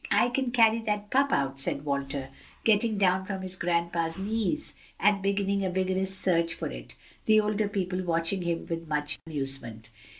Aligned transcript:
I 0.09 0.29
can 0.29 0.49
carry 0.49 0.79
that 0.79 1.11
pup 1.11 1.31
out," 1.31 1.59
said 1.59 1.85
Walter, 1.85 2.29
getting 2.63 2.97
down 2.97 3.23
from 3.23 3.43
his 3.43 3.55
grandpa's 3.55 4.17
knee 4.17 4.57
and 4.99 5.21
beginning 5.21 5.63
a 5.63 5.69
vigorous 5.69 6.17
search 6.17 6.55
for 6.55 6.71
it, 6.71 6.95
the 7.27 7.39
older 7.39 7.67
people 7.69 8.01
watching 8.03 8.41
him 8.41 8.65
with 8.67 8.87
much 8.87 9.19
amusement. 9.27 9.91